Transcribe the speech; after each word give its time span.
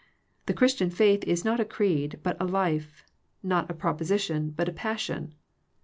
The 0.47 0.55
Christian 0.55 0.89
faith 0.89 1.23
is 1.25 1.45
not 1.45 1.59
a 1.59 1.63
creed, 1.63 2.19
but 2.23 2.35
a 2.39 2.43
life; 2.45 3.03
not 3.43 3.69
a 3.69 3.75
proposition, 3.75 4.49
but 4.49 4.67
a 4.67 4.73
passion. 4.73 5.35